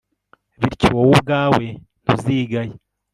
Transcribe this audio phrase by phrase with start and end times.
[0.59, 1.65] bityo wowe ubwawe
[2.03, 2.75] ntuzigaya